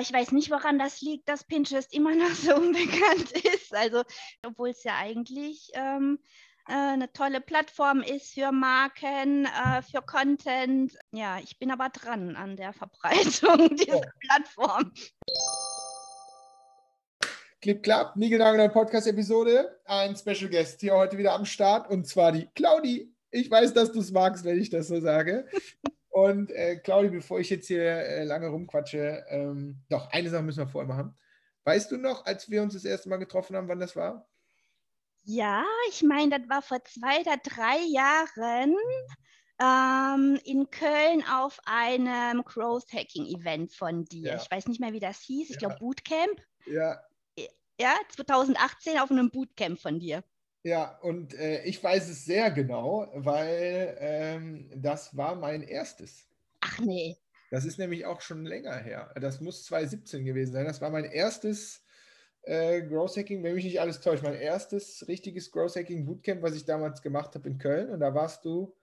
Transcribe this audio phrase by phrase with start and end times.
[0.00, 3.74] Ich weiß nicht, woran das liegt, dass Pinterest immer noch so unbekannt ist.
[3.74, 4.02] Also,
[4.44, 6.18] obwohl es ja eigentlich ähm,
[6.68, 10.96] äh, eine tolle Plattform ist für Marken, äh, für Content.
[11.12, 14.04] Ja, ich bin aber dran an der Verbreitung dieser oh.
[14.20, 14.92] Plattform.
[17.60, 19.78] Clip Clap, Nigelnagel Podcast-Episode.
[19.84, 23.14] Ein Special Guest hier heute wieder am Start und zwar die Claudi.
[23.30, 25.46] Ich weiß, dass du es magst, wenn ich das so sage.
[26.12, 30.58] Und äh, Claudi, bevor ich jetzt hier äh, lange rumquatsche, ähm, doch, eine Sache müssen
[30.58, 31.18] wir vorher machen.
[31.64, 34.28] Weißt du noch, als wir uns das erste Mal getroffen haben, wann das war?
[35.22, 38.76] Ja, ich meine, das war vor zwei oder drei Jahren
[39.58, 44.32] ähm, in Köln auf einem Growth Hacking Event von dir.
[44.32, 44.36] Ja.
[44.36, 45.48] Ich weiß nicht mehr, wie das hieß.
[45.48, 45.68] Ich ja.
[45.68, 46.42] glaube Bootcamp.
[46.66, 47.00] Ja.
[47.80, 50.22] Ja, 2018 auf einem Bootcamp von dir.
[50.64, 56.28] Ja, und äh, ich weiß es sehr genau, weil ähm, das war mein erstes.
[56.60, 57.16] Ach nee.
[57.50, 59.12] Das ist nämlich auch schon länger her.
[59.20, 60.64] Das muss 2017 gewesen sein.
[60.64, 61.84] Das war mein erstes
[62.42, 66.54] äh, Growth Hacking, wenn mich nicht alles täuscht, mein erstes richtiges Growth Hacking Bootcamp, was
[66.54, 67.90] ich damals gemacht habe in Köln.
[67.90, 68.74] Und da warst du,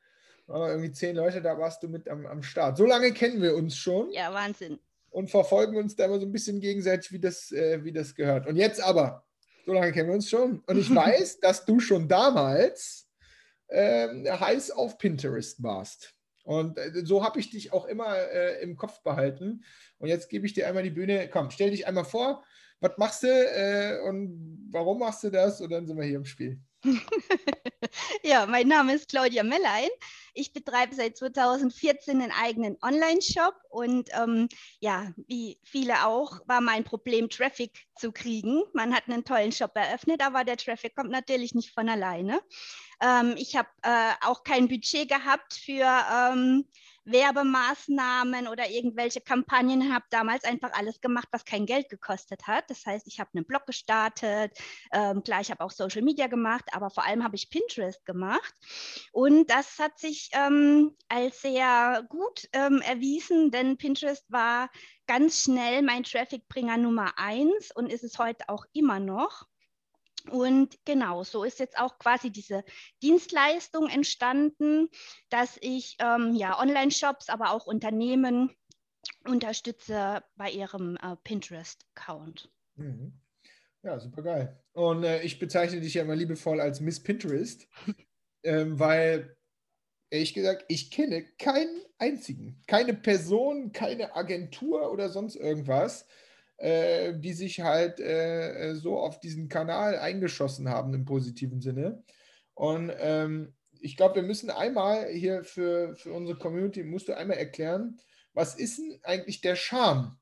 [0.47, 2.77] irgendwie zehn Leute, da warst du mit am, am Start.
[2.77, 4.11] So lange kennen wir uns schon.
[4.11, 4.79] Ja, Wahnsinn.
[5.11, 8.47] Und verfolgen uns da immer so ein bisschen gegenseitig, wie das, äh, wie das gehört.
[8.47, 9.23] Und jetzt aber,
[9.69, 10.63] so lange kennen wir uns schon.
[10.65, 13.07] Und ich weiß, dass du schon damals
[13.69, 16.15] ähm, heiß auf Pinterest warst.
[16.43, 19.63] Und äh, so habe ich dich auch immer äh, im Kopf behalten.
[19.99, 21.29] Und jetzt gebe ich dir einmal die Bühne.
[21.29, 22.43] Komm, stell dich einmal vor.
[22.79, 25.61] Was machst du äh, und warum machst du das?
[25.61, 26.59] Und dann sind wir hier im Spiel.
[28.23, 29.89] ja, mein Name ist Claudia Mellein.
[30.33, 34.47] Ich betreibe seit 2014 einen eigenen Online-Shop und ähm,
[34.79, 38.63] ja, wie viele auch, war mein Problem, Traffic zu kriegen.
[38.73, 42.39] Man hat einen tollen Shop eröffnet, aber der Traffic kommt natürlich nicht von alleine.
[43.01, 46.65] Ähm, ich habe äh, auch kein Budget gehabt für ähm,
[47.11, 52.69] Werbemaßnahmen oder irgendwelche Kampagnen, habe damals einfach alles gemacht, was kein Geld gekostet hat.
[52.69, 54.57] Das heißt, ich habe einen Blog gestartet,
[54.91, 58.53] ähm, klar, ich habe auch Social Media gemacht, aber vor allem habe ich Pinterest gemacht.
[59.11, 64.69] Und das hat sich ähm, als sehr gut ähm, erwiesen, denn Pinterest war
[65.07, 69.45] ganz schnell mein Trafficbringer Nummer eins und ist es heute auch immer noch.
[70.29, 72.63] Und genau, so ist jetzt auch quasi diese
[73.01, 74.89] Dienstleistung entstanden,
[75.29, 78.51] dass ich ähm, ja Online-Shops, aber auch Unternehmen
[79.25, 82.51] unterstütze bei ihrem äh, Pinterest-Account.
[82.75, 83.13] Mhm.
[83.81, 84.61] Ja, super geil.
[84.73, 87.67] Und äh, ich bezeichne dich ja immer liebevoll als Miss Pinterest,
[88.43, 89.37] ähm, weil
[90.09, 96.07] ehrlich gesagt, ich kenne keinen einzigen, keine Person, keine Agentur oder sonst irgendwas,
[96.59, 102.03] äh, die sich halt äh, so auf diesen Kanal eingeschossen haben im positiven Sinne.
[102.53, 107.37] Und ähm, ich glaube, wir müssen einmal hier für, für unsere Community, musst du einmal
[107.37, 107.97] erklären,
[108.33, 110.17] was ist denn eigentlich der Charme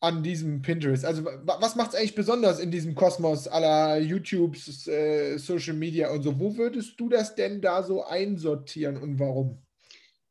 [0.00, 1.04] an diesem Pinterest?
[1.04, 4.56] Also was macht es eigentlich besonders in diesem Kosmos aller YouTube,
[4.86, 6.38] äh, Social Media und so?
[6.38, 9.62] Wo würdest du das denn da so einsortieren und warum?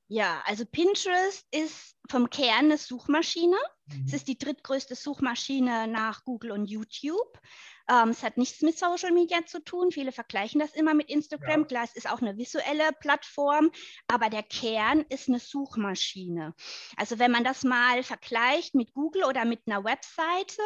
[0.07, 3.57] Ja, also Pinterest ist vom Kern eine Suchmaschine.
[3.87, 4.05] Mhm.
[4.07, 7.39] Es ist die drittgrößte Suchmaschine nach Google und YouTube.
[7.87, 9.91] Ähm, es hat nichts mit Social Media zu tun.
[9.91, 11.61] Viele vergleichen das immer mit Instagram.
[11.61, 11.67] Ja.
[11.67, 13.71] Klar, es ist auch eine visuelle Plattform,
[14.07, 16.55] aber der Kern ist eine Suchmaschine.
[16.97, 20.61] Also wenn man das mal vergleicht mit Google oder mit einer Webseite,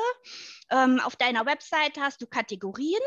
[0.72, 3.02] ähm, auf deiner Webseite hast du Kategorien.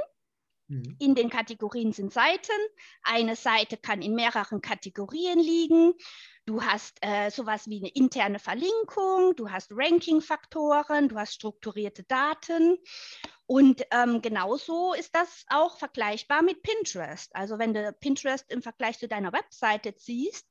[0.73, 0.97] Mhm.
[0.99, 2.53] In den Kategorien sind Seiten.
[3.03, 5.93] Eine Seite kann in mehreren Kategorien liegen.
[6.47, 12.79] Du hast äh, sowas wie eine interne Verlinkung, du hast Ranking-Faktoren, du hast strukturierte Daten.
[13.47, 17.31] Und ähm, genauso ist das auch vergleichbar mit Pinterest.
[17.37, 20.49] Also wenn du Pinterest im Vergleich zu deiner Webseite ziehst,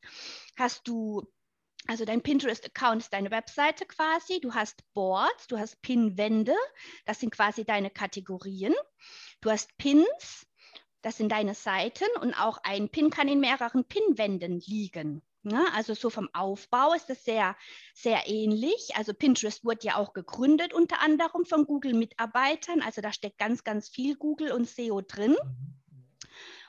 [0.56, 1.28] hast du
[1.88, 4.40] also dein Pinterest-Account ist deine Webseite quasi.
[4.40, 6.56] Du hast Boards, du hast Pin-Wände,
[7.06, 8.74] das sind quasi deine Kategorien.
[9.42, 10.46] Du hast Pins,
[11.02, 15.24] das sind deine Seiten und auch ein Pin kann in mehreren Pinwänden liegen.
[15.44, 15.66] Ne?
[15.74, 17.56] Also so vom Aufbau ist das sehr,
[17.96, 18.92] sehr ähnlich.
[18.96, 22.82] Also Pinterest wurde ja auch gegründet unter anderem von Google-Mitarbeitern.
[22.82, 25.36] Also da steckt ganz, ganz viel Google und SEO drin.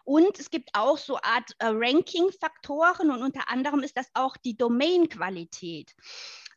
[0.04, 4.56] Und es gibt auch so Art äh, Ranking-Faktoren und unter anderem ist das auch die
[4.56, 5.94] Domain-Qualität.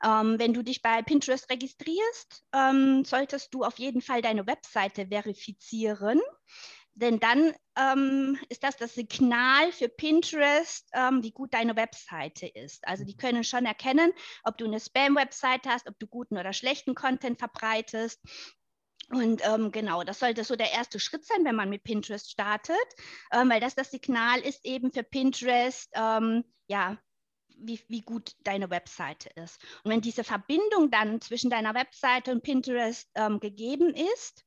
[0.03, 5.07] Ähm, wenn du dich bei Pinterest registrierst, ähm, solltest du auf jeden Fall deine Webseite
[5.07, 6.21] verifizieren.
[6.97, 12.87] Denn dann ähm, ist das das Signal für Pinterest, ähm, wie gut deine Webseite ist.
[12.87, 14.13] Also die können schon erkennen,
[14.43, 18.21] ob du eine Spam-Webseite hast, ob du guten oder schlechten Content verbreitest.
[19.09, 22.75] Und ähm, genau, das sollte so der erste Schritt sein, wenn man mit Pinterest startet,
[23.31, 26.97] ähm, weil das das Signal ist eben für Pinterest, ähm, ja,
[27.57, 29.61] wie, wie gut deine Webseite ist.
[29.83, 34.43] Und wenn diese Verbindung dann zwischen deiner Webseite und Pinterest ähm, gegeben ist,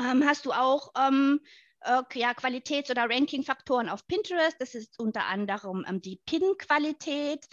[0.00, 1.40] ähm, hast du auch ähm,
[1.80, 4.56] äh, ja, Qualitäts- oder Ranking-Faktoren auf Pinterest.
[4.60, 7.46] Das ist unter anderem die Pin-Qualität,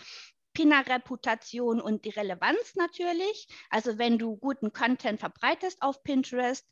[0.59, 3.47] Pinner-Reputation und die Relevanz natürlich.
[3.69, 6.67] Also wenn du guten Content verbreitest auf Pinterest,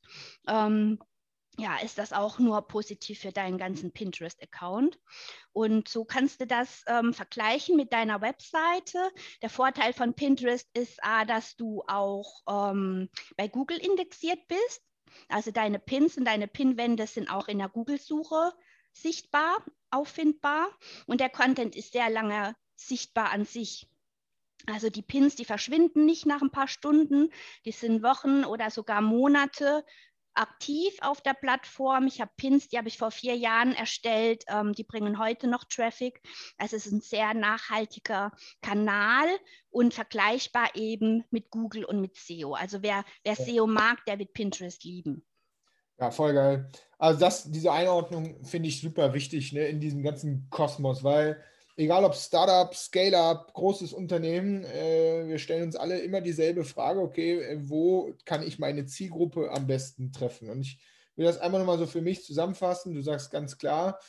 [0.45, 1.00] ähm,
[1.57, 5.00] ja, ist das auch nur positiv für deinen ganzen Pinterest-Account.
[5.54, 9.00] Und so kannst du das ähm, vergleichen mit deiner Webseite.
[9.42, 14.83] Der Vorteil von Pinterest ist, A, dass du auch ähm, bei Google indexiert bist.
[15.30, 18.51] Also deine Pins und deine Pinwände sind auch in der Google-Suche
[18.92, 20.68] sichtbar, auffindbar.
[21.06, 23.88] Und der Content ist sehr lange sichtbar an sich.
[24.65, 27.31] Also die Pins, die verschwinden nicht nach ein paar Stunden,
[27.65, 29.83] die sind Wochen oder sogar Monate
[30.38, 32.07] aktiv auf der Plattform.
[32.07, 34.44] Ich habe Pins, die habe ich vor vier Jahren erstellt.
[34.47, 36.21] Ähm, die bringen heute noch Traffic.
[36.57, 38.31] Also es ist ein sehr nachhaltiger
[38.62, 39.27] Kanal
[39.69, 42.53] und vergleichbar eben mit Google und mit SEO.
[42.53, 43.35] Also wer, wer.
[43.35, 45.25] SEO mag, der wird Pinterest lieben.
[46.00, 46.69] Ja, voll geil.
[47.00, 51.44] Also das, diese Einordnung finde ich super wichtig ne, in diesem ganzen Kosmos, weil
[51.77, 57.39] egal ob Startup, Scale-up, großes Unternehmen, äh, wir stellen uns alle immer dieselbe Frage, okay,
[57.39, 60.50] äh, wo kann ich meine Zielgruppe am besten treffen?
[60.50, 60.79] Und ich
[61.15, 62.94] will das einmal nochmal so für mich zusammenfassen.
[62.94, 64.00] Du sagst ganz klar,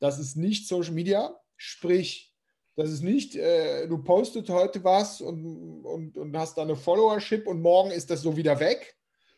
[0.00, 2.34] das ist nicht Social Media, sprich,
[2.76, 7.46] das ist nicht, äh, du postest heute was und, und, und hast da eine Followership
[7.46, 8.96] und morgen ist das so wieder weg.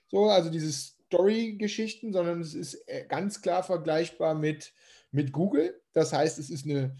[0.09, 4.73] So, also diese Story-Geschichten, sondern es ist äh, ganz klar vergleichbar mit,
[5.11, 5.81] mit Google.
[5.93, 6.97] Das heißt, es ist eine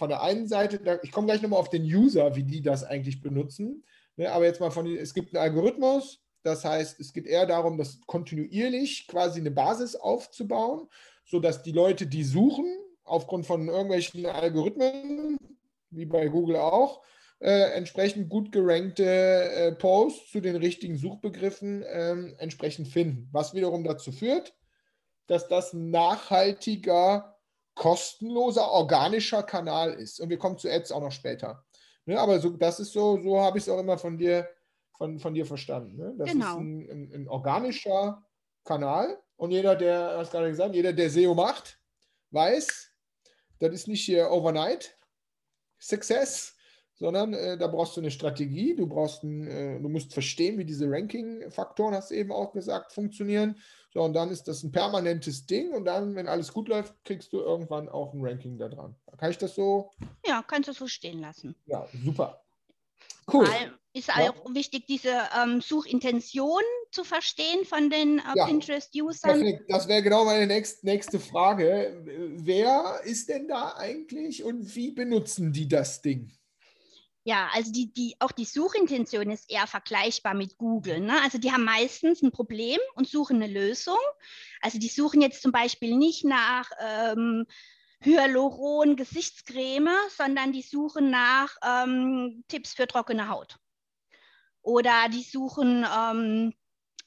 [0.00, 3.20] von der einen Seite, ich komme gleich nochmal auf den User, wie die das eigentlich
[3.20, 3.84] benutzen,
[4.16, 7.76] ne, aber jetzt mal von, es gibt einen Algorithmus, das heißt, es geht eher darum,
[7.76, 10.88] das kontinuierlich quasi eine Basis aufzubauen,
[11.26, 12.64] sodass die Leute, die suchen,
[13.04, 15.36] aufgrund von irgendwelchen Algorithmen,
[15.90, 17.02] wie bei Google auch,
[17.40, 23.28] äh, entsprechend gut gerankte äh, Posts zu den richtigen Suchbegriffen äh, entsprechend finden.
[23.32, 24.54] Was wiederum dazu führt,
[25.26, 27.36] dass das nachhaltiger
[27.80, 30.20] kostenloser, organischer Kanal ist.
[30.20, 31.64] Und wir kommen zu Ads auch noch später.
[32.04, 34.46] Ne, aber so, das ist so, so habe ich es auch immer von dir,
[34.98, 35.96] von, von dir verstanden.
[35.96, 36.14] Ne?
[36.18, 36.50] Das genau.
[36.50, 38.22] ist ein, ein, ein, organischer
[38.66, 39.18] Kanal.
[39.36, 41.80] Und jeder, der, hast gerade gesagt, jeder, der SEO macht,
[42.32, 42.90] weiß,
[43.60, 44.94] das ist nicht hier Overnight
[45.80, 46.54] Success,
[47.00, 50.66] sondern äh, da brauchst du eine Strategie, du brauchst ein, äh, du musst verstehen, wie
[50.66, 53.56] diese Ranking-Faktoren, hast du eben auch gesagt, funktionieren.
[53.92, 57.32] So, und dann ist das ein permanentes Ding und dann, wenn alles gut läuft, kriegst
[57.32, 58.94] du irgendwann auch ein Ranking da dran.
[59.18, 59.90] Kann ich das so?
[60.24, 61.56] Ja, kannst du so stehen lassen.
[61.66, 62.44] Ja, super.
[63.32, 63.48] Cool.
[63.48, 64.30] Weil ist ja.
[64.30, 66.62] auch wichtig, diese ähm, Suchintention
[66.92, 68.46] zu verstehen von den äh, ja.
[68.46, 69.60] Pinterest-Usern.
[69.68, 72.00] Das wäre genau meine nächst, nächste Frage.
[72.36, 76.30] Wer ist denn da eigentlich und wie benutzen die das Ding?
[77.24, 81.00] Ja, also die, die, auch die Suchintention ist eher vergleichbar mit Google.
[81.00, 81.20] Ne?
[81.22, 83.98] Also die haben meistens ein Problem und suchen eine Lösung.
[84.62, 87.46] Also die suchen jetzt zum Beispiel nicht nach ähm,
[88.02, 93.58] Hyaluron Gesichtscreme, sondern die suchen nach ähm, Tipps für trockene Haut.
[94.62, 96.54] Oder die suchen ähm,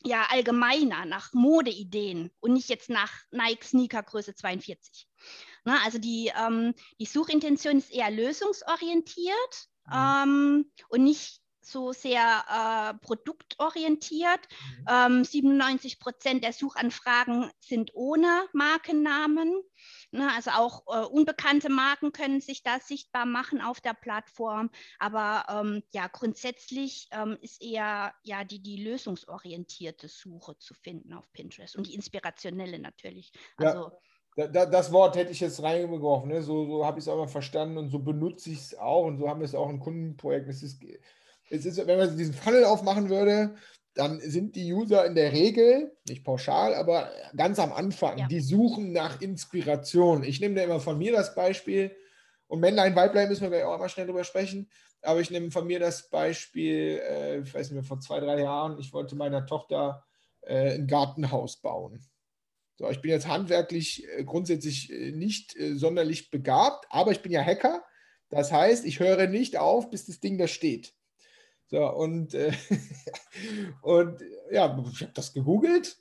[0.03, 5.07] ja allgemeiner nach Modeideen und nicht jetzt nach Nike Sneaker Größe 42.
[5.65, 5.75] Ne?
[5.83, 9.93] Also die, ähm, die Suchintention ist eher lösungsorientiert Mhm.
[9.93, 14.39] ähm, und nicht so sehr äh, produktorientiert.
[14.79, 14.85] Mhm.
[14.89, 19.61] Ähm, 97 Prozent der Suchanfragen sind ohne Markennamen.
[20.11, 24.69] Ne, also auch äh, unbekannte Marken können sich da sichtbar machen auf der Plattform.
[24.99, 31.31] Aber ähm, ja, grundsätzlich ähm, ist eher ja, die, die lösungsorientierte Suche zu finden auf
[31.33, 33.31] Pinterest und die inspirationelle natürlich.
[33.57, 33.97] Also, ja
[34.35, 36.41] das Wort hätte ich jetzt reingeworfen, ne?
[36.41, 39.17] so, so habe ich es auch mal verstanden und so benutze ich es auch und
[39.17, 40.51] so haben wir es auch in Kundenprojekten.
[40.51, 40.81] Es ist,
[41.49, 43.55] es ist, wenn man diesen Funnel aufmachen würde,
[43.93, 48.27] dann sind die User in der Regel, nicht pauschal, aber ganz am Anfang, ja.
[48.27, 50.23] die suchen nach Inspiration.
[50.23, 51.95] Ich nehme da immer von mir das Beispiel,
[52.47, 54.69] und Männlein, Weiblein müssen wir gleich auch mal schnell drüber sprechen,
[55.01, 58.41] aber ich nehme von mir das Beispiel, äh, ich weiß nicht mehr, vor zwei, drei
[58.41, 60.03] Jahren, ich wollte meiner Tochter
[60.41, 62.05] äh, ein Gartenhaus bauen.
[62.83, 67.31] So, ich bin jetzt handwerklich äh, grundsätzlich äh, nicht äh, sonderlich begabt, aber ich bin
[67.31, 67.81] ja Hacker.
[68.27, 70.93] Das heißt, ich höre nicht auf, bis das Ding da steht.
[71.67, 72.51] So, und, äh,
[73.83, 74.19] und
[74.51, 75.95] ja, ich habe das gegoogelt.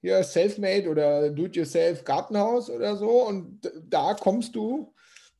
[0.00, 3.26] Hier, Selfmade oder Do-it-yourself Gartenhaus oder so.
[3.26, 4.94] Und da kommst du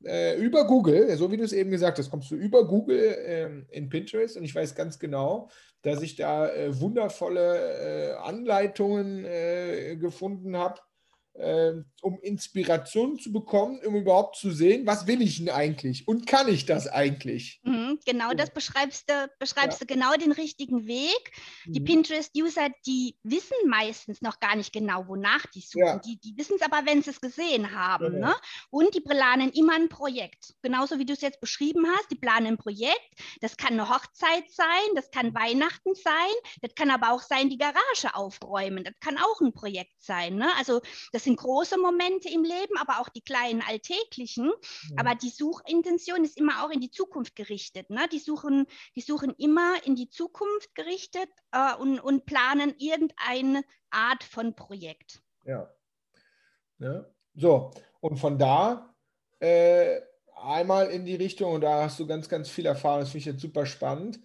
[0.04, 3.66] äh, über Google, so wie du es eben gesagt hast, kommst du über Google ähm,
[3.70, 4.37] in Pinterest.
[4.37, 5.48] Und ich weiß ganz genau,
[5.82, 10.80] dass ich da äh, wundervolle äh, Anleitungen äh, gefunden habe,
[11.38, 16.26] äh, um Inspiration zu bekommen, um überhaupt zu sehen, was will ich denn eigentlich und
[16.26, 17.61] kann ich das eigentlich?
[17.62, 19.87] Mhm, genau, das beschreibst du, beschreibst ja.
[19.87, 21.33] du genau den richtigen Weg.
[21.66, 21.85] Die mhm.
[21.85, 25.87] Pinterest-User, die wissen meistens noch gar nicht genau, wonach die suchen.
[25.87, 25.99] Ja.
[25.99, 28.14] Die, die wissen es aber, wenn sie es gesehen haben.
[28.14, 28.28] Ja.
[28.28, 28.35] Ne?
[28.71, 30.54] Und die planen immer ein Projekt.
[30.62, 33.11] Genauso wie du es jetzt beschrieben hast, die planen ein Projekt.
[33.40, 37.59] Das kann eine Hochzeit sein, das kann Weihnachten sein, das kann aber auch sein, die
[37.59, 38.85] Garage aufräumen.
[38.85, 40.37] Das kann auch ein Projekt sein.
[40.37, 40.49] Ne?
[40.57, 40.80] Also
[41.12, 44.47] das sind große Momente im Leben, aber auch die kleinen alltäglichen.
[44.47, 44.97] Ja.
[44.97, 47.90] Aber die Suchintention ist immer auch in die Zukunft gerichtet.
[47.90, 48.08] Ne?
[48.11, 48.66] Die, suchen,
[48.97, 55.20] die suchen immer in die Zukunft gerichtet äh, und, und planen irgendeine Art von Projekt.
[55.44, 55.70] Ja.
[56.78, 57.04] ja.
[57.35, 58.94] So, und von da
[59.38, 60.00] äh,
[60.35, 63.26] einmal in die Richtung, und da hast du ganz, ganz viel Erfahrung, das finde ich
[63.26, 64.18] jetzt super spannend,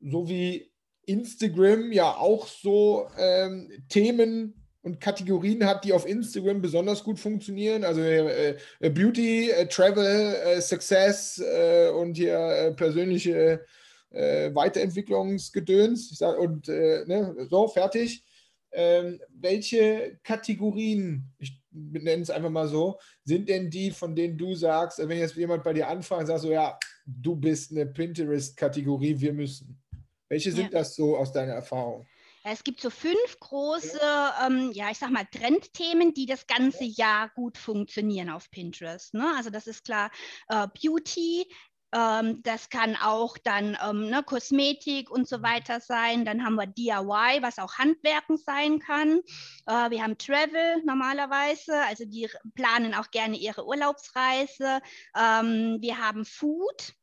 [0.00, 0.72] so wie
[1.06, 7.84] Instagram ja auch so ähm, Themen und Kategorien hat, die auf Instagram besonders gut funktionieren.
[7.84, 13.64] Also äh, äh Beauty, äh, Travel, äh, Success äh, und hier äh, persönliche
[14.12, 16.18] Weiterentwicklungsgedöns.
[16.18, 18.24] Sag, und ne, so, fertig.
[18.72, 24.56] Ähm, welche Kategorien, ich nenne es einfach mal so, sind denn die, von denen du
[24.56, 29.32] sagst, wenn jetzt jemand bei dir anfragt, sagst du, ja, du bist eine Pinterest-Kategorie, wir
[29.32, 29.80] müssen.
[30.28, 30.80] Welche sind ja.
[30.80, 32.04] das so aus deiner Erfahrung?
[32.42, 34.00] Es gibt so fünf große,
[34.46, 39.12] ähm, ja, ich sag mal, Trendthemen, die das ganze Jahr gut funktionieren auf Pinterest.
[39.12, 39.34] Ne?
[39.36, 40.10] Also das ist klar
[40.48, 41.46] äh, Beauty,
[41.92, 46.24] ähm, das kann auch dann ähm, ne, Kosmetik und so weiter sein.
[46.24, 49.20] Dann haben wir DIY, was auch Handwerken sein kann.
[49.66, 54.80] Äh, wir haben Travel normalerweise, also die planen auch gerne ihre Urlaubsreise.
[55.16, 56.94] Ähm, wir haben Food,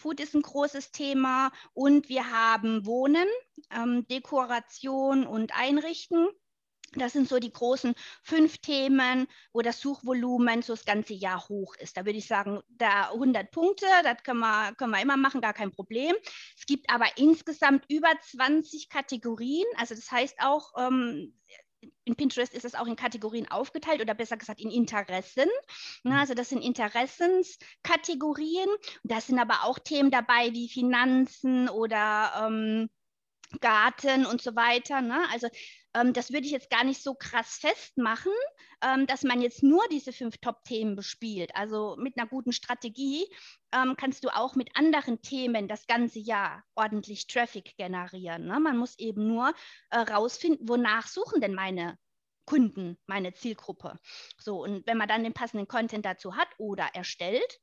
[0.00, 3.28] Food ist ein großes Thema und wir haben Wohnen,
[3.70, 6.28] ähm, Dekoration und Einrichten.
[6.94, 11.76] Das sind so die großen fünf Themen, wo das Suchvolumen so das ganze Jahr hoch
[11.76, 11.96] ist.
[11.96, 15.52] Da würde ich sagen, da 100 Punkte, das können wir, können wir immer machen, gar
[15.52, 16.16] kein Problem.
[16.56, 19.66] Es gibt aber insgesamt über 20 Kategorien.
[19.76, 21.38] Also das heißt auch, ähm,
[22.04, 25.48] in Pinterest ist es auch in Kategorien aufgeteilt oder besser gesagt in Interessen.
[26.04, 26.12] Mhm.
[26.12, 28.68] Also das sind Interessenskategorien.
[29.02, 32.90] Da sind aber auch Themen dabei wie Finanzen oder ähm,
[33.60, 35.00] Garten und so weiter.
[35.00, 35.26] Ne?
[35.30, 35.48] Also
[35.94, 38.32] ähm, das würde ich jetzt gar nicht so krass festmachen,
[38.82, 41.54] ähm, dass man jetzt nur diese fünf Top-Themen bespielt.
[41.54, 43.26] Also mit einer guten Strategie
[43.72, 48.46] ähm, kannst du auch mit anderen Themen das ganze Jahr ordentlich Traffic generieren.
[48.46, 48.60] Ne?
[48.60, 49.52] Man muss eben nur
[49.90, 51.98] äh, rausfinden, wonach suchen denn meine
[52.46, 53.98] Kunden, meine Zielgruppe.
[54.36, 57.60] So, und wenn man dann den passenden Content dazu hat oder erstellt,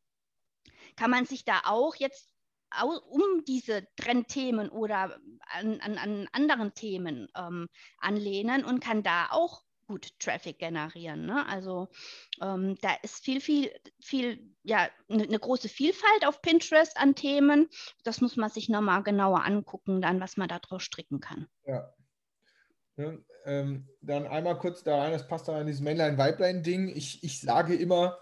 [0.96, 2.37] kann man sich da auch jetzt
[3.10, 5.20] um diese Trendthemen oder
[5.52, 7.68] an, an, an anderen Themen ähm,
[8.00, 11.26] anlehnen und kann da auch gut Traffic generieren.
[11.26, 11.46] Ne?
[11.48, 11.88] Also
[12.42, 13.72] ähm, da ist viel, viel,
[14.02, 17.70] viel, ja, eine ne große Vielfalt auf Pinterest an Themen.
[18.04, 21.48] Das muss man sich nochmal genauer angucken, dann, was man da draus stricken kann.
[21.66, 21.94] Ja.
[22.98, 23.14] ja
[23.46, 26.90] ähm, dann einmal kurz da rein, das passt da in dieses Männlein-Weiblein-Ding.
[26.90, 28.18] Ich, ich sage immer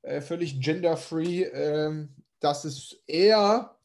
[0.00, 2.08] äh, völlig gender-free, äh,
[2.40, 3.76] dass es eher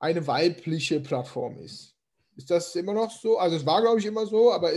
[0.00, 1.94] eine weibliche Plattform ist.
[2.36, 3.38] Ist das immer noch so?
[3.38, 4.72] Also es war, glaube ich, immer so, aber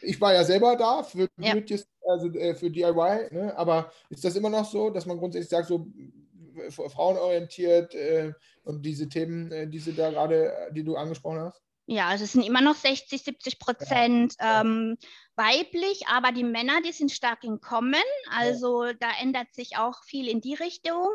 [0.00, 1.54] ich war ja selber da für, ja.
[2.06, 3.52] also, äh, für DIY, ne?
[3.56, 5.86] aber ist das immer noch so, dass man grundsätzlich sagt, so
[6.56, 8.32] äh, frauenorientiert äh,
[8.64, 11.62] und diese Themen, äh, die, da gerade, die du angesprochen hast?
[11.92, 14.60] Ja, also es sind immer noch 60, 70 Prozent ja.
[14.60, 14.96] ähm,
[15.34, 17.96] weiblich, aber die Männer, die sind stark im Kommen.
[18.30, 18.92] Also ja.
[18.92, 21.08] da ändert sich auch viel in die Richtung.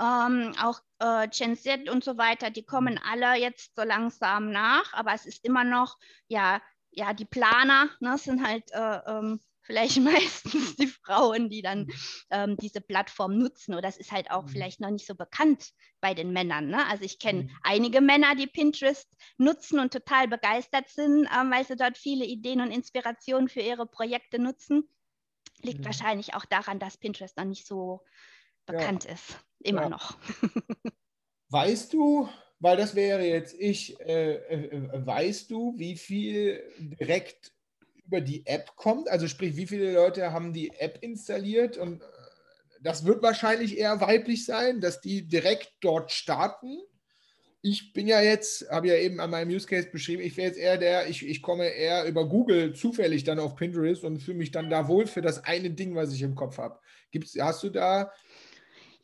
[0.00, 4.94] Ähm, auch äh, Gen Z und so weiter, die kommen alle jetzt so langsam nach,
[4.94, 5.98] aber es ist immer noch,
[6.28, 6.62] ja,
[6.92, 11.92] ja, die Planer ne, sind halt äh, ähm, vielleicht meistens die Frauen, die dann mhm.
[12.30, 13.74] ähm, diese Plattform nutzen.
[13.74, 14.48] Oder es ist halt auch mhm.
[14.48, 16.68] vielleicht noch nicht so bekannt bei den Männern.
[16.68, 16.86] Ne?
[16.88, 17.50] Also ich kenne mhm.
[17.62, 22.60] einige Männer, die Pinterest nutzen und total begeistert sind, ähm, weil sie dort viele Ideen
[22.60, 24.88] und Inspirationen für ihre Projekte nutzen.
[25.62, 25.84] Liegt mhm.
[25.86, 28.02] wahrscheinlich auch daran, dass Pinterest noch nicht so
[28.66, 29.12] bekannt ja.
[29.12, 29.38] ist.
[29.60, 29.88] Immer ja.
[29.90, 30.18] noch.
[31.50, 32.28] weißt du,
[32.58, 37.52] weil das wäre jetzt ich, äh, äh, weißt du, wie viel direkt
[38.12, 39.08] über die App kommt?
[39.08, 41.78] Also sprich, wie viele Leute haben die App installiert?
[41.78, 42.06] Und äh,
[42.82, 46.78] das wird wahrscheinlich eher weiblich sein, dass die direkt dort starten.
[47.62, 50.58] Ich bin ja jetzt, habe ja eben an meinem Use Case beschrieben, ich wäre jetzt
[50.58, 54.50] eher der, ich, ich komme eher über Google zufällig dann auf Pinterest und fühle mich
[54.50, 56.78] dann da wohl für das eine Ding, was ich im Kopf habe.
[57.38, 58.12] hast du da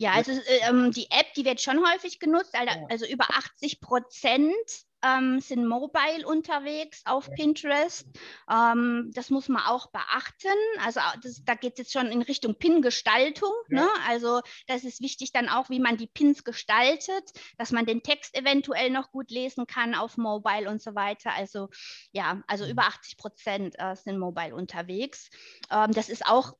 [0.00, 0.30] ja, also
[0.68, 2.54] ähm, die App, die wird schon häufig genutzt,
[2.88, 4.54] also über 80 Prozent
[5.02, 8.06] ähm, sind mobile unterwegs auf Pinterest.
[8.50, 10.48] Ähm, das muss man auch beachten.
[10.84, 13.52] Also das, da geht es jetzt schon in Richtung Pin-Gestaltung.
[13.68, 13.82] Ja.
[13.82, 13.88] Ne?
[14.08, 18.36] Also das ist wichtig dann auch, wie man die Pins gestaltet, dass man den Text
[18.36, 21.32] eventuell noch gut lesen kann auf mobile und so weiter.
[21.32, 21.68] Also
[22.12, 22.70] ja, also mhm.
[22.70, 25.30] über 80 Prozent äh, sind mobile unterwegs.
[25.70, 26.54] Ähm, das ist auch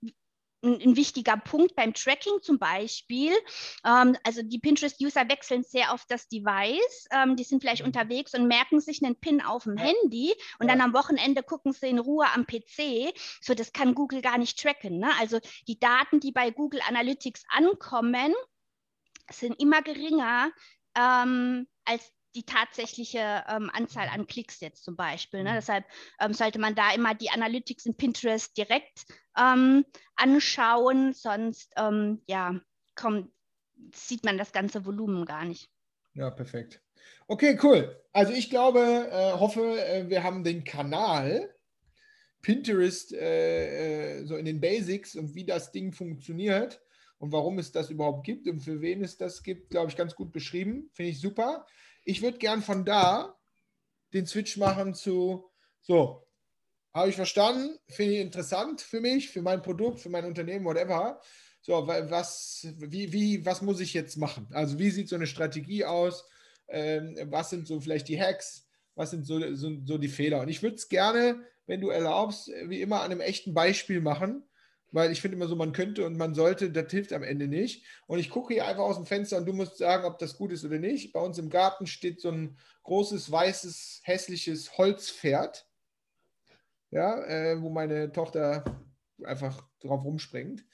[0.63, 3.33] ein, ein, wichtiger Punkt beim Tracking zum Beispiel.
[3.85, 7.07] Ähm, also die Pinterest-User wechseln sehr oft das Device.
[7.13, 7.89] Ähm, die sind vielleicht mhm.
[7.89, 9.85] unterwegs und merken sich einen Pin auf dem ja.
[9.85, 10.75] Handy und ja.
[10.75, 13.15] dann am Wochenende gucken sie in Ruhe am PC.
[13.41, 14.99] So, das kann Google gar nicht tracken.
[14.99, 15.11] Ne?
[15.19, 18.35] Also die Daten, die bei Google Analytics ankommen,
[19.31, 20.51] sind immer geringer
[20.97, 25.43] ähm, als die tatsächliche ähm, Anzahl an Klicks jetzt zum Beispiel.
[25.43, 25.51] Ne?
[25.51, 25.55] Mhm.
[25.57, 25.85] Deshalb
[26.21, 29.07] ähm, sollte man da immer die Analytics in Pinterest direkt
[29.37, 29.85] ähm,
[30.17, 32.61] anschauen, sonst ähm, ja,
[32.95, 33.31] kommt,
[33.95, 35.71] sieht man das ganze Volumen gar nicht.
[36.15, 36.83] Ja, perfekt.
[37.27, 38.03] Okay, cool.
[38.13, 41.55] Also ich glaube, äh, hoffe, äh, wir haben den Kanal
[42.43, 46.81] Pinterest äh, äh, so in den Basics und wie das Ding funktioniert
[47.19, 50.15] und warum es das überhaupt gibt und für wen es das gibt, glaube ich, ganz
[50.15, 50.89] gut beschrieben.
[50.93, 51.67] Finde ich super.
[52.09, 53.39] Ich würde gern von da
[54.15, 55.45] den Switch machen zu,
[55.83, 56.27] so,
[56.95, 61.21] habe ich verstanden, finde ich interessant für mich, für mein Produkt, für mein Unternehmen, whatever.
[61.61, 64.49] So, was, wie, wie, was muss ich jetzt machen?
[64.53, 66.25] Also, wie sieht so eine Strategie aus?
[66.69, 68.67] Ähm, was sind so vielleicht die Hacks?
[68.95, 70.41] Was sind so, so, so die Fehler?
[70.41, 74.48] Und ich würde es gerne, wenn du erlaubst, wie immer an einem echten Beispiel machen,
[74.91, 77.85] weil ich finde immer so, man könnte und man sollte, das hilft am Ende nicht.
[78.07, 80.53] Und ich gucke hier einfach aus dem Fenster und du musst sagen, ob das gut
[80.53, 81.13] ist oder nicht.
[81.13, 85.69] Bei uns im Garten steht so ein großes, weißes, hässliches Holzpferd,
[86.91, 88.65] ja, äh, wo meine Tochter
[89.25, 90.65] einfach drauf rumspringt.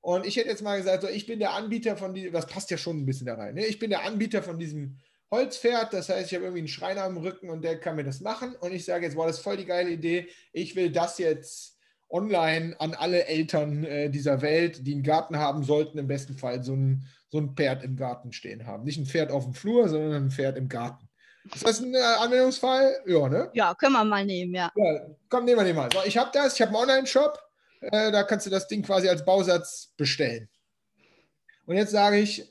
[0.00, 2.70] Und ich hätte jetzt mal gesagt, so, ich bin der Anbieter von diesem, das passt
[2.70, 3.66] ja schon ein bisschen da rein, ne?
[3.66, 4.98] ich bin der Anbieter von diesem
[5.30, 8.20] Holzpferd, das heißt, ich habe irgendwie einen Schreiner am Rücken und der kann mir das
[8.20, 8.54] machen.
[8.56, 11.77] Und ich sage jetzt, boah, das ist voll die geile Idee, ich will das jetzt
[12.10, 16.62] online an alle Eltern äh, dieser Welt, die einen Garten haben sollten, im besten Fall
[16.62, 18.84] so ein, so ein Pferd im Garten stehen haben.
[18.84, 21.08] Nicht ein Pferd auf dem Flur, sondern ein Pferd im Garten.
[21.54, 22.96] Ist das ein äh, Anwendungsfall?
[23.06, 23.50] Ja, ne?
[23.54, 24.70] Ja, können wir mal nehmen, ja.
[24.74, 25.88] ja komm, nehmen wir den mal.
[25.92, 27.38] So, ich habe das, ich habe einen Online-Shop,
[27.80, 30.48] äh, da kannst du das Ding quasi als Bausatz bestellen.
[31.66, 32.50] Und jetzt sage ich,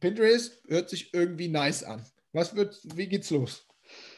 [0.00, 2.04] Pinterest hört sich irgendwie nice an.
[2.32, 3.66] Was wird, wie geht's los?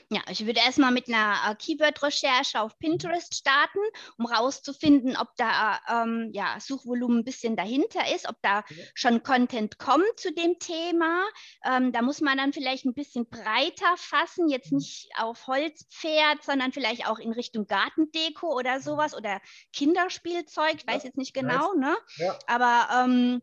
[0.08, 3.80] Ja, ich würde erstmal mit einer äh, Keyword-Recherche auf Pinterest starten,
[4.18, 8.62] um rauszufinden, ob da ähm, ja, Suchvolumen ein bisschen dahinter ist, ob da
[8.94, 11.24] schon Content kommt zu dem Thema.
[11.64, 14.78] Ähm, da muss man dann vielleicht ein bisschen breiter fassen, jetzt mhm.
[14.78, 19.40] nicht auf Holzpferd, sondern vielleicht auch in Richtung Gartendeko oder sowas oder
[19.72, 21.96] Kinderspielzeug, ich weiß jetzt nicht genau, ne?
[22.18, 22.38] Ja.
[22.46, 23.42] Aber ähm,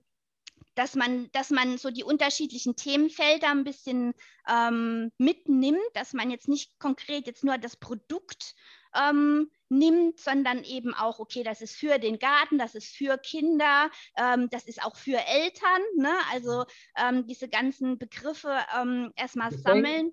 [0.75, 4.13] dass man, dass man so die unterschiedlichen Themenfelder ein bisschen
[4.49, 8.55] ähm, mitnimmt, dass man jetzt nicht konkret jetzt nur das Produkt
[8.95, 13.89] ähm, nimmt, sondern eben auch, okay, das ist für den Garten, das ist für Kinder,
[14.17, 16.13] ähm, das ist auch für Eltern, ne?
[16.31, 16.65] also
[16.97, 20.11] ähm, diese ganzen Begriffe ähm, erstmal sammeln.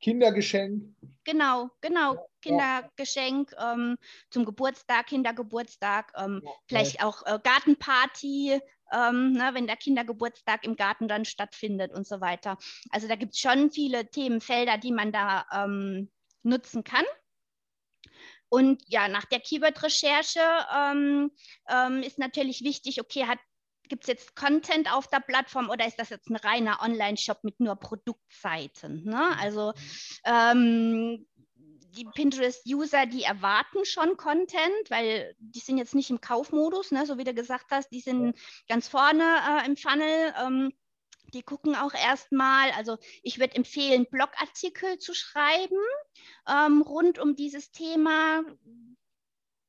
[0.00, 0.94] Kindergeschenk.
[1.24, 3.98] Genau, genau, Kindergeschenk ähm,
[4.30, 6.14] zum Geburtstag, Kindergeburtstag,
[6.66, 8.60] vielleicht auch äh, Gartenparty,
[8.92, 12.58] ähm, ne, wenn der Kindergeburtstag im Garten dann stattfindet und so weiter.
[12.90, 16.10] Also da gibt es schon viele Themenfelder, die man da ähm,
[16.42, 17.04] nutzen kann.
[18.48, 20.40] Und ja, nach der Keyword-Recherche
[20.76, 21.30] ähm,
[21.68, 23.24] ähm ist natürlich wichtig, okay,
[23.90, 27.60] gibt es jetzt Content auf der Plattform oder ist das jetzt ein reiner Online-Shop mit
[27.60, 29.04] nur Produktseiten?
[29.04, 29.36] Ne?
[29.38, 29.74] Also
[30.24, 31.26] ähm,
[31.92, 37.18] die Pinterest-User, die erwarten schon Content, weil die sind jetzt nicht im Kaufmodus, ne, so
[37.18, 38.36] wie du gesagt hast, die sind
[38.68, 40.34] ganz vorne äh, im Funnel.
[40.42, 40.72] Ähm,
[41.32, 45.78] die gucken auch erstmal, also ich würde empfehlen, Blogartikel zu schreiben
[46.48, 48.42] ähm, rund um dieses Thema.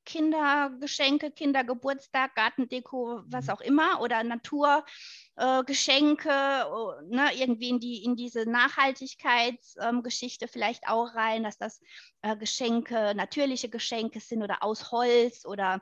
[0.06, 3.52] Kindergeschenke, Kindergeburtstag, Gartendeko, was mhm.
[3.52, 11.16] auch immer, oder Naturgeschenke, äh, ne, irgendwie in, die, in diese Nachhaltigkeitsgeschichte ähm, vielleicht auch
[11.16, 11.82] rein, dass das
[12.22, 15.82] äh, Geschenke, natürliche Geschenke sind oder aus Holz oder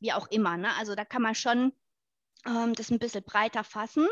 [0.00, 0.56] wie auch immer.
[0.56, 0.68] Ne?
[0.78, 1.72] Also da kann man schon
[2.46, 4.06] ähm, das ein bisschen breiter fassen.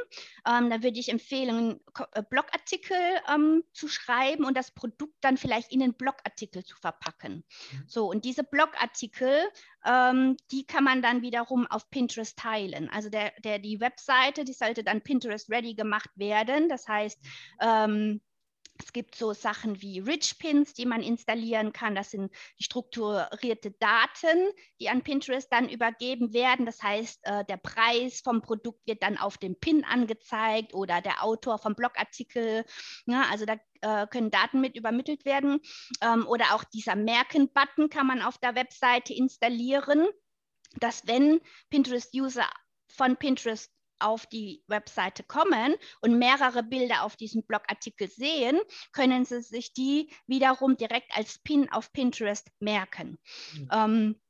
[0.47, 1.81] Ähm, da würde ich empfehlen,
[2.13, 2.97] äh, Blogartikel
[3.33, 7.45] ähm, zu schreiben und das Produkt dann vielleicht in den Blogartikel zu verpacken.
[7.73, 7.85] Mhm.
[7.87, 9.49] So, und diese Blogartikel,
[9.85, 12.89] ähm, die kann man dann wiederum auf Pinterest teilen.
[12.91, 16.69] Also der, der, die Webseite, die sollte dann Pinterest ready gemacht werden.
[16.69, 17.19] Das heißt,
[17.61, 18.21] ähm,
[18.79, 21.95] Es gibt so Sachen wie Rich Pins, die man installieren kann.
[21.95, 26.67] Das sind strukturierte Daten, die an Pinterest dann übergeben werden.
[26.67, 31.23] Das heißt, äh, der Preis vom Produkt wird dann auf dem Pin angezeigt oder der
[31.25, 32.65] Autor vom Blogartikel.
[33.07, 35.61] Ja, also da äh, können Daten mit übermittelt werden.
[36.01, 40.07] Ähm, oder auch dieser Merken-Button kann man auf der Webseite installieren,
[40.81, 42.49] dass wenn Pinterest-User
[42.89, 48.59] von Pinterest auf die Webseite kommen und mehrere Bilder auf diesem Blogartikel sehen,
[48.93, 53.19] können sie sich die wiederum direkt als Pin auf Pinterest merken.
[53.55, 53.69] Mhm.
[53.73, 54.21] Ähm,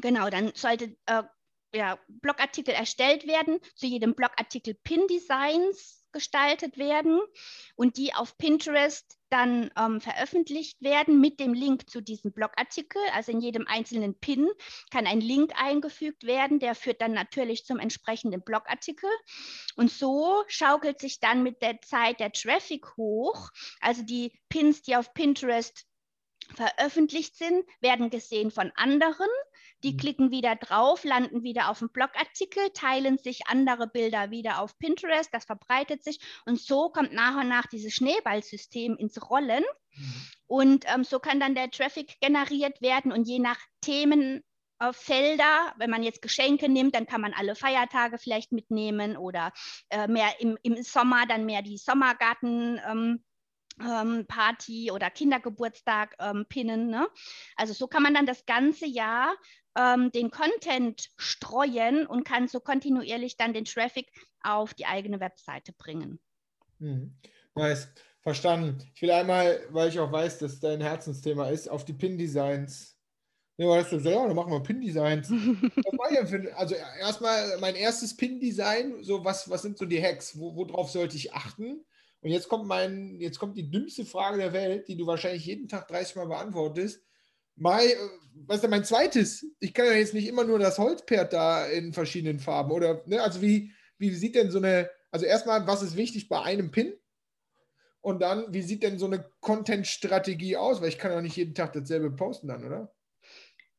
[0.00, 1.22] genau, dann sollte äh,
[1.74, 7.20] ja, Blogartikel erstellt werden, zu jedem Blogartikel Pin-Designs gestaltet werden
[7.76, 13.00] und die auf Pinterest dann ähm, veröffentlicht werden mit dem Link zu diesem Blogartikel.
[13.14, 14.48] Also in jedem einzelnen Pin
[14.90, 19.08] kann ein Link eingefügt werden, der führt dann natürlich zum entsprechenden Blogartikel.
[19.76, 23.50] Und so schaukelt sich dann mit der Zeit der Traffic hoch.
[23.80, 25.86] Also die Pins, die auf Pinterest
[26.54, 29.28] veröffentlicht sind, werden gesehen von anderen.
[29.82, 29.96] Die mhm.
[29.96, 35.32] klicken wieder drauf, landen wieder auf dem Blogartikel, teilen sich andere Bilder wieder auf Pinterest,
[35.32, 39.64] das verbreitet sich und so kommt nach und nach dieses Schneeballsystem ins Rollen.
[39.94, 40.14] Mhm.
[40.46, 44.42] Und ähm, so kann dann der Traffic generiert werden und je nach Themen
[44.92, 45.74] Felder.
[45.76, 49.52] Wenn man jetzt Geschenke nimmt, dann kann man alle Feiertage vielleicht mitnehmen oder
[49.90, 52.80] äh, mehr im, im Sommer dann mehr die Sommergarten.
[52.88, 53.24] Ähm,
[53.80, 56.88] ähm, Party oder Kindergeburtstag ähm, pinnen.
[56.88, 57.08] Ne?
[57.56, 59.34] Also so kann man dann das ganze Jahr
[59.78, 64.10] ähm, den Content streuen und kann so kontinuierlich dann den Traffic
[64.42, 66.18] auf die eigene Webseite bringen.
[66.78, 67.14] Mhm.
[67.54, 67.88] Nice,
[68.22, 68.78] verstanden.
[68.94, 72.96] Ich will einmal, weil ich auch weiß, dass dein Herzensthema ist, auf die Pin-Designs.
[73.56, 75.30] Ja, weißt du, ja, dann machen wir Pin-Designs.
[76.56, 80.38] also erstmal mein erstes Pin-Design, so was, was sind so die Hacks?
[80.38, 81.84] Wo, worauf sollte ich achten?
[82.22, 85.68] Und jetzt kommt mein, jetzt kommt die dümmste Frage der Welt, die du wahrscheinlich jeden
[85.68, 87.02] Tag 30 Mal beantwortest.
[87.56, 87.94] Mein, äh,
[88.46, 89.46] was ist denn mein zweites?
[89.60, 92.70] Ich kann ja jetzt nicht immer nur das Holzpferd da in verschiedenen Farben.
[92.70, 96.42] Oder, ne, also wie, wie sieht denn so eine, also erstmal, was ist wichtig bei
[96.42, 96.94] einem Pin?
[98.00, 100.80] Und dann, wie sieht denn so eine Content-Strategie aus?
[100.80, 102.94] Weil ich kann ja nicht jeden Tag dasselbe posten dann, oder?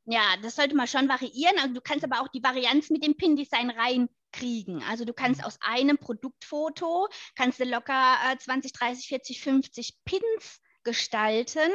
[0.05, 1.57] Ja, das sollte man schon variieren.
[1.59, 4.83] Also du kannst aber auch die Varianz mit dem Pin-Design rein kriegen.
[4.83, 5.47] Also du kannst mhm.
[5.47, 11.71] aus einem Produktfoto, kannst du locker äh, 20, 30, 40, 50 Pins gestalten,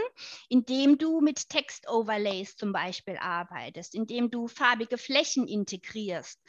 [0.49, 6.41] indem du mit Text-Overlays zum Beispiel arbeitest, indem du farbige Flächen integrierst.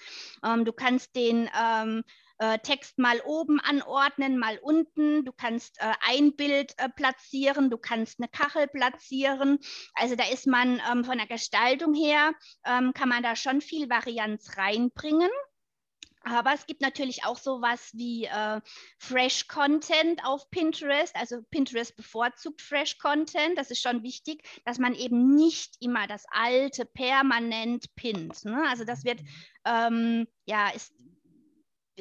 [0.43, 2.03] Ähm, du kannst den ähm,
[2.39, 5.25] äh, Text mal oben anordnen, mal unten.
[5.25, 9.59] Du kannst äh, ein Bild äh, platzieren, du kannst eine Kachel platzieren.
[9.95, 12.33] Also da ist man ähm, von der Gestaltung her,
[12.65, 15.29] ähm, kann man da schon viel Varianz reinbringen.
[16.29, 18.61] Aber es gibt natürlich auch sowas wie äh,
[18.97, 21.15] Fresh Content auf Pinterest.
[21.15, 23.57] Also Pinterest bevorzugt Fresh Content.
[23.57, 28.45] Das ist schon wichtig, dass man eben nicht immer das Alte permanent pinnt.
[28.45, 28.63] Ne?
[28.67, 29.21] Also das wird
[29.65, 30.93] ähm, ja ist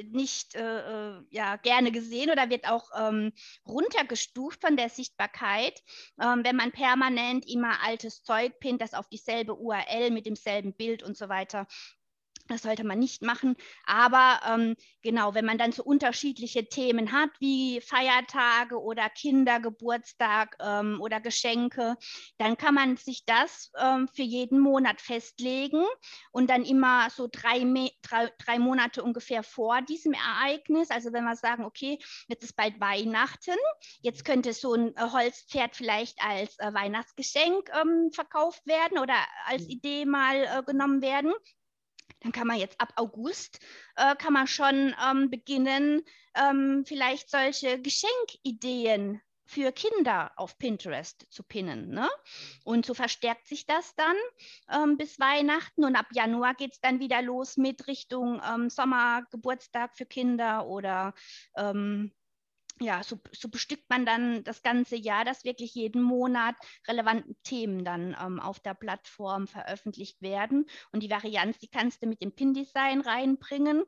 [0.02, 3.32] nicht äh, äh, ja, gerne gesehen oder wird auch ähm,
[3.66, 5.82] runtergestuft von der Sichtbarkeit,
[6.20, 11.02] ähm, wenn man permanent immer altes Zeug pinnt, das auf dieselbe URL mit demselben Bild
[11.02, 11.66] und so weiter
[12.48, 13.56] das sollte man nicht machen.
[13.84, 21.00] Aber ähm, genau, wenn man dann so unterschiedliche Themen hat, wie Feiertage oder Kindergeburtstag ähm,
[21.00, 21.96] oder Geschenke,
[22.38, 25.84] dann kann man sich das ähm, für jeden Monat festlegen
[26.30, 27.60] und dann immer so drei,
[28.02, 30.90] drei, drei, Monate ungefähr vor diesem Ereignis.
[30.90, 33.56] Also wenn wir sagen, okay, jetzt ist bald Weihnachten,
[34.00, 39.62] jetzt könnte so ein äh, Holzpferd vielleicht als äh, Weihnachtsgeschenk ähm, verkauft werden oder als
[39.62, 39.70] mhm.
[39.70, 41.32] Idee mal äh, genommen werden
[42.26, 43.60] dann kann man jetzt ab August,
[43.94, 46.02] äh, kann man schon ähm, beginnen,
[46.34, 51.90] ähm, vielleicht solche Geschenkideen für Kinder auf Pinterest zu pinnen.
[51.90, 52.08] Ne?
[52.64, 54.16] Und so verstärkt sich das dann
[54.72, 59.96] ähm, bis Weihnachten und ab Januar geht es dann wieder los mit Richtung ähm, Sommergeburtstag
[59.96, 61.14] für Kinder oder
[61.56, 62.12] ähm,
[62.80, 66.54] ja, so, so, bestückt man dann das ganze Jahr, dass wirklich jeden Monat
[66.86, 70.66] relevante Themen dann ähm, auf der Plattform veröffentlicht werden.
[70.92, 73.82] Und die Varianz, die kannst du mit dem Pin-Design reinbringen.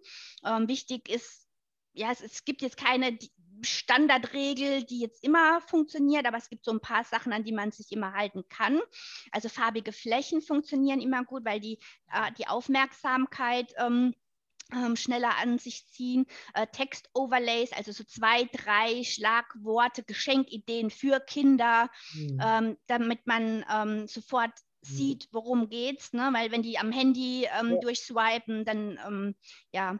[0.45, 1.49] Ähm, wichtig ist,
[1.93, 3.19] ja, es, es gibt jetzt keine
[3.63, 7.73] Standardregel, die jetzt immer funktioniert, aber es gibt so ein paar Sachen, an die man
[7.73, 8.81] sich immer halten kann.
[9.33, 11.79] Also farbige Flächen funktionieren immer gut, weil die,
[12.13, 14.15] äh, die Aufmerksamkeit ähm,
[14.97, 16.27] schneller an sich ziehen.
[16.55, 22.41] Äh, Text-Overlays, also so zwei, drei Schlagworte, Geschenkideen für Kinder, mhm.
[22.43, 24.87] ähm, damit man ähm, sofort mhm.
[24.87, 26.31] sieht, worum geht's, ne?
[26.33, 27.81] weil wenn die am Handy ähm, ja.
[27.81, 29.35] durchswipen, dann ähm,
[29.73, 29.99] ja,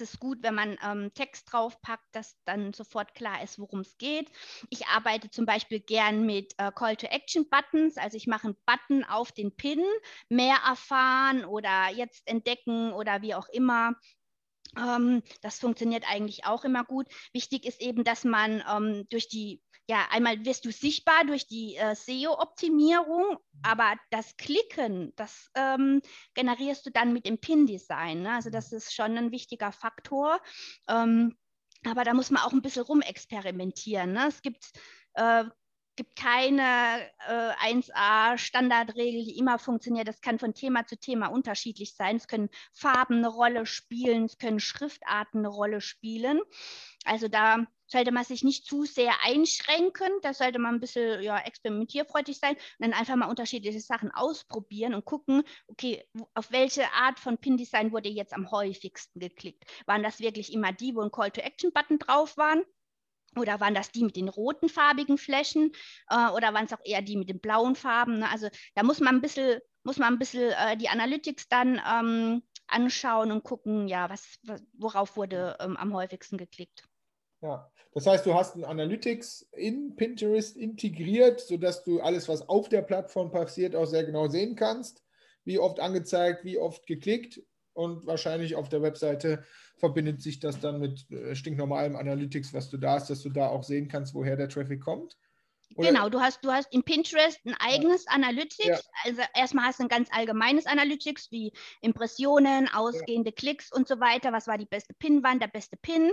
[0.00, 3.96] ist es gut, wenn man ähm, Text draufpackt, dass dann sofort klar ist, worum es
[3.96, 4.30] geht.
[4.70, 7.96] Ich arbeite zum Beispiel gern mit äh, Call-to-Action-Buttons.
[7.96, 9.82] Also ich mache einen Button auf den Pin,
[10.28, 13.94] mehr erfahren oder jetzt entdecken oder wie auch immer.
[14.76, 17.06] Ähm, das funktioniert eigentlich auch immer gut.
[17.32, 21.76] Wichtig ist eben, dass man ähm, durch die ja, einmal wirst du sichtbar durch die
[21.76, 26.00] äh, SEO-Optimierung, aber das Klicken, das ähm,
[26.34, 28.22] generierst du dann mit dem Pin-Design.
[28.22, 28.32] Ne?
[28.32, 30.40] Also das ist schon ein wichtiger Faktor.
[30.88, 31.36] Ähm,
[31.84, 34.12] aber da muss man auch ein bisschen rumexperimentieren.
[34.12, 34.28] Ne?
[34.28, 34.64] Es gibt
[35.14, 35.44] äh,
[35.96, 40.08] gibt keine äh, 1A-Standardregel, die immer funktioniert.
[40.08, 42.16] Das kann von Thema zu Thema unterschiedlich sein.
[42.16, 46.40] Es können Farben eine Rolle spielen, es können Schriftarten eine Rolle spielen.
[47.04, 50.08] Also da sollte man sich nicht zu sehr einschränken.
[50.22, 54.94] Da sollte man ein bisschen ja, experimentierfreudig sein und dann einfach mal unterschiedliche Sachen ausprobieren
[54.94, 56.04] und gucken, okay,
[56.34, 59.64] auf welche Art von Pin-Design wurde jetzt am häufigsten geklickt?
[59.86, 62.64] Waren das wirklich immer die, wo ein Call-to-Action-Button drauf waren?
[63.36, 65.70] Oder waren das die mit den roten farbigen Flächen
[66.08, 68.18] äh, oder waren es auch eher die mit den blauen Farben?
[68.18, 68.30] Ne?
[68.30, 72.42] Also da muss man ein bisschen, muss man ein bisschen äh, die Analytics dann ähm,
[72.66, 74.38] anschauen und gucken, ja, was,
[74.72, 76.84] worauf wurde ähm, am häufigsten geklickt.
[77.44, 82.70] Ja, das heißt, du hast ein Analytics in Pinterest integriert, sodass du alles, was auf
[82.70, 85.04] der Plattform passiert, auch sehr genau sehen kannst.
[85.44, 87.42] Wie oft angezeigt, wie oft geklickt
[87.74, 89.44] und wahrscheinlich auf der Webseite
[89.76, 93.48] verbindet sich das dann mit äh, stinknormalem Analytics, was du da hast, dass du da
[93.48, 95.18] auch sehen kannst, woher der Traffic kommt.
[95.74, 95.88] Oder?
[95.88, 98.12] Genau, du hast, du hast in Pinterest ein eigenes ja.
[98.12, 98.66] Analytics.
[98.66, 98.80] Ja.
[99.04, 103.34] Also erstmal hast du ein ganz allgemeines Analytics wie Impressionen, ausgehende ja.
[103.34, 104.32] Klicks und so weiter.
[104.32, 106.12] Was war die beste Pinwand, der beste Pin?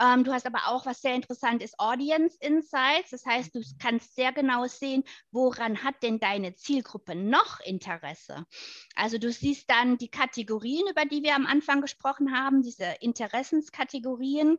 [0.00, 3.10] Ähm, du hast aber auch, was sehr interessant ist, Audience Insights.
[3.10, 3.78] Das heißt, du mhm.
[3.80, 8.46] kannst sehr genau sehen, woran hat denn deine Zielgruppe noch Interesse.
[8.94, 14.58] Also du siehst dann die Kategorien, über die wir am Anfang gesprochen haben, diese Interessenskategorien.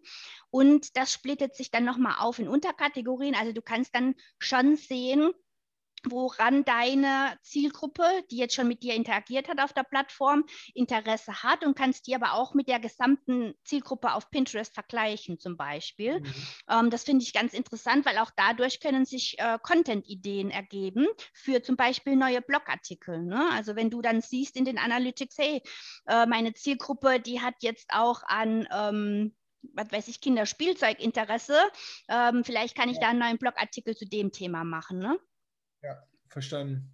[0.49, 3.35] Und das splittet sich dann nochmal auf in Unterkategorien.
[3.35, 5.33] Also du kannst dann schon sehen,
[6.09, 11.63] woran deine Zielgruppe, die jetzt schon mit dir interagiert hat auf der Plattform, Interesse hat
[11.65, 16.19] und kannst die aber auch mit der gesamten Zielgruppe auf Pinterest vergleichen zum Beispiel.
[16.19, 16.33] Mhm.
[16.69, 21.61] Ähm, das finde ich ganz interessant, weil auch dadurch können sich äh, Content-Ideen ergeben für
[21.61, 23.23] zum Beispiel neue Blogartikel.
[23.23, 23.49] Ne?
[23.51, 25.61] Also wenn du dann siehst in den Analytics, hey,
[26.07, 29.35] äh, meine Zielgruppe, die hat jetzt auch an ähm,
[29.73, 31.57] was weiß ich, Kinderspielzeuginteresse.
[32.09, 34.99] Ähm, vielleicht kann ich da einen neuen Blogartikel zu dem Thema machen.
[34.99, 35.17] Ne?
[35.81, 36.91] Ja, verstanden.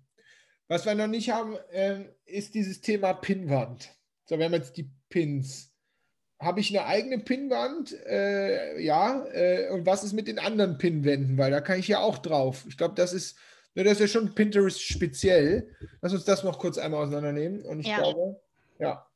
[0.67, 3.89] Was wir noch nicht haben, äh, ist dieses Thema Pinwand.
[4.25, 5.73] So, wir haben jetzt die Pins.
[6.39, 7.91] Habe ich eine eigene Pinwand?
[8.05, 9.25] Äh, ja.
[9.33, 11.37] Äh, und was ist mit den anderen Pinwänden?
[11.37, 12.65] Weil da kann ich ja auch drauf.
[12.69, 13.37] Ich glaube, das ist,
[13.73, 15.75] ne, das ist ja schon Pinterest speziell.
[16.01, 17.65] Lass uns das noch kurz einmal auseinandernehmen.
[17.65, 17.97] Und ich ja.
[17.97, 18.39] glaube,
[18.77, 19.08] ja,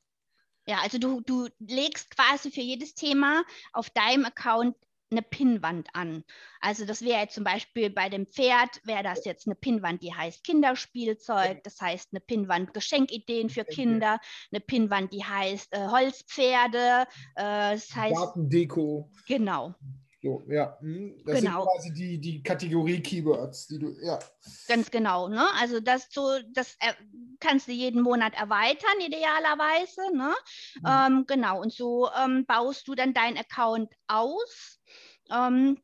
[0.67, 4.75] ja, also du, du legst quasi für jedes Thema auf deinem Account
[5.13, 6.23] eine Pinnwand an.
[6.59, 10.13] Also das wäre jetzt zum Beispiel bei dem Pferd, wäre das jetzt eine Pinnwand, die
[10.13, 14.19] heißt Kinderspielzeug, das heißt eine Pinnwand Geschenkideen für Kinder,
[14.51, 19.09] eine Pinnwand, die heißt äh, Holzpferde, äh, das heißt Gartendeko.
[19.27, 19.75] Genau.
[20.23, 20.77] So, ja.
[20.79, 21.63] Hm, das genau.
[21.63, 24.17] sind quasi die, die Kategorie-Keywords, die du, ja.
[24.69, 25.45] Ganz genau, ne?
[25.59, 26.93] Also das so, das äh,
[27.41, 30.33] kannst du jeden Monat erweitern, idealerweise, ne?
[30.81, 30.87] Mhm.
[30.87, 34.79] Ähm, genau, und so ähm, baust du dann deinen Account aus.
[35.29, 35.77] Ähm,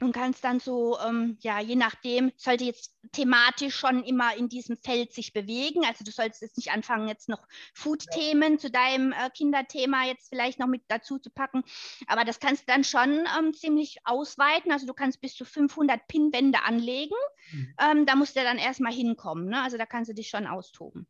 [0.00, 4.76] und kannst dann so, ähm, ja, je nachdem, sollte jetzt thematisch schon immer in diesem
[4.76, 5.84] Feld sich bewegen.
[5.84, 8.58] Also du solltest jetzt nicht anfangen, jetzt noch Food-Themen ja.
[8.58, 11.64] zu deinem äh, Kinderthema jetzt vielleicht noch mit dazu zu packen.
[12.06, 14.70] Aber das kannst du dann schon ähm, ziemlich ausweiten.
[14.70, 17.16] Also du kannst bis zu 500 Pinwände anlegen.
[17.50, 17.74] Mhm.
[17.80, 19.48] Ähm, da musst du dann erstmal hinkommen.
[19.48, 19.62] Ne?
[19.62, 21.08] Also da kannst du dich schon austoben.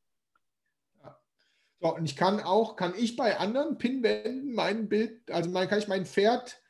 [1.03, 1.19] Ja.
[1.81, 5.79] So, und ich kann auch, kann ich bei anderen Pinwänden mein Bild, also mein, kann
[5.79, 6.63] ich mein Pferd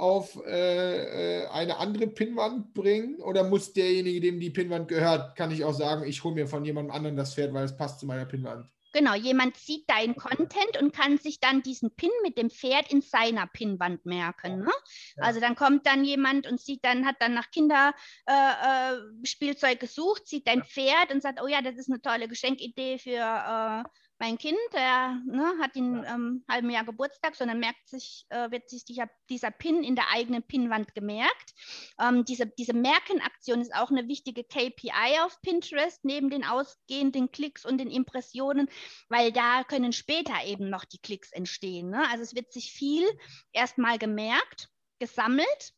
[0.00, 3.20] auf äh, äh, eine andere Pinnwand bringen?
[3.20, 6.64] Oder muss derjenige, dem die Pinnwand gehört, kann ich auch sagen, ich hole mir von
[6.64, 8.66] jemandem anderen das Pferd, weil es passt zu meiner Pinnwand?
[8.92, 13.02] Genau, jemand sieht deinen Content und kann sich dann diesen Pin mit dem Pferd in
[13.02, 14.58] seiner Pinnwand merken.
[14.60, 14.72] Ne?
[15.16, 15.22] Ja.
[15.22, 20.26] Also dann kommt dann jemand und sieht dann, hat dann nach Kinderspielzeug äh, äh, gesucht,
[20.26, 23.84] sieht dein Pferd und sagt, oh ja, das ist eine tolle Geschenkidee für äh,
[24.20, 28.68] mein Kind, der ne, hat in ähm, halben Jahr Geburtstag, sondern merkt sich, äh, wird
[28.68, 31.54] sich dieser, dieser Pin in der eigenen Pinwand gemerkt.
[31.98, 37.64] Ähm, diese, diese Merkenaktion ist auch eine wichtige KPI auf Pinterest, neben den ausgehenden Klicks
[37.64, 38.68] und den Impressionen,
[39.08, 41.88] weil da können später eben noch die Klicks entstehen.
[41.88, 42.06] Ne?
[42.10, 43.08] Also es wird sich viel
[43.52, 45.72] erstmal gemerkt, gesammelt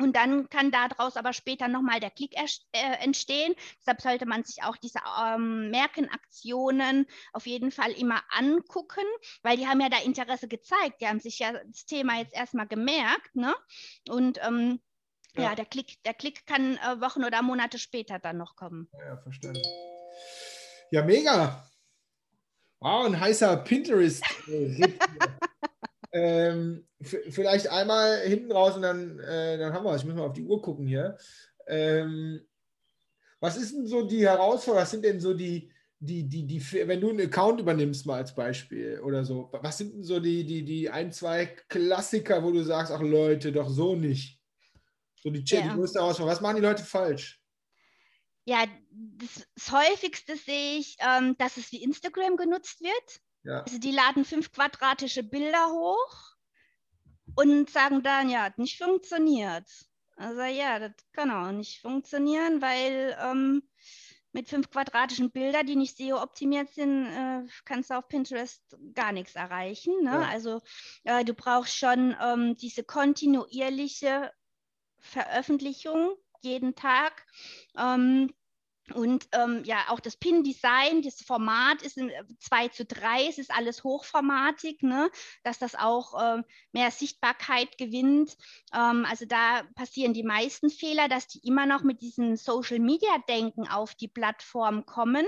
[0.00, 2.46] Und dann kann daraus aber später nochmal der Klick äh,
[3.02, 3.54] entstehen.
[3.80, 9.04] Deshalb sollte man sich auch diese ähm, Merkenaktionen auf jeden Fall immer angucken,
[9.42, 11.00] weil die haben ja da Interesse gezeigt.
[11.00, 13.34] Die haben sich ja das Thema jetzt erstmal gemerkt.
[13.34, 13.54] Ne?
[14.08, 14.80] Und ähm,
[15.36, 15.42] ja.
[15.42, 15.54] ja.
[15.54, 18.88] der, Klick, der Klick kann äh, Wochen oder Monate später dann noch kommen.
[18.98, 19.62] Ja, verstanden.
[20.90, 21.68] Ja, mega.
[22.80, 24.24] Wow, ein heißer Pinterest.
[26.12, 30.02] ähm, vielleicht einmal hinten raus und dann, äh, dann haben wir es.
[30.02, 31.16] Ich muss mal auf die Uhr gucken hier.
[31.66, 32.40] Ähm,
[33.38, 34.82] was ist denn so die Herausforderung?
[34.82, 38.34] Was sind denn so die, die, die, die, wenn du einen Account übernimmst, mal als
[38.34, 42.62] Beispiel oder so, was sind denn so die, die, die ein, zwei Klassiker, wo du
[42.62, 44.40] sagst, ach Leute, doch so nicht?
[45.22, 45.62] So die, ja.
[45.62, 46.32] die größte Herausforderung.
[46.32, 47.40] Was machen die Leute falsch?
[48.46, 53.20] Ja, das, das häufigste sehe ich, ähm, dass es wie Instagram genutzt wird.
[53.42, 53.62] Ja.
[53.62, 56.36] Also die laden fünf quadratische Bilder hoch
[57.36, 59.66] und sagen dann, ja, hat nicht funktioniert.
[60.16, 63.62] Also ja, das kann auch nicht funktionieren, weil ähm,
[64.32, 68.62] mit fünf quadratischen Bildern, die nicht SEO-optimiert sind, äh, kannst du auf Pinterest
[68.94, 69.94] gar nichts erreichen.
[70.02, 70.10] Ne?
[70.10, 70.28] Ja.
[70.28, 70.60] Also
[71.04, 74.30] äh, du brauchst schon ähm, diese kontinuierliche
[74.98, 77.26] Veröffentlichung jeden Tag.
[77.76, 78.32] Ähm,
[78.92, 83.38] und ähm, ja, auch das Pin-Design, das Format ist in 2 äh, zu 3, es
[83.38, 85.10] ist alles hochformatig, ne?
[85.42, 88.36] dass das auch ähm, mehr Sichtbarkeit gewinnt.
[88.74, 93.94] Ähm, also da passieren die meisten Fehler, dass die immer noch mit diesem Social-Media-Denken auf
[93.94, 95.26] die Plattform kommen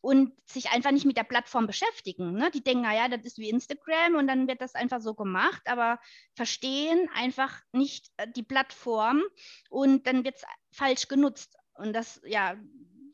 [0.00, 2.32] und sich einfach nicht mit der Plattform beschäftigen.
[2.32, 2.50] Ne?
[2.50, 5.98] Die denken, naja, das ist wie Instagram und dann wird das einfach so gemacht, aber
[6.34, 9.22] verstehen einfach nicht äh, die Plattform
[9.68, 11.56] und dann wird es falsch genutzt.
[11.74, 12.56] Und das, ja,